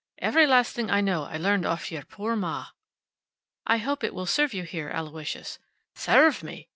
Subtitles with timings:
[0.17, 2.69] Ev'ry last thing I know I learned off yur poor ma."
[3.67, 5.59] "I hope it will serve you here, Aloysius."
[5.93, 6.67] "Sarve me!"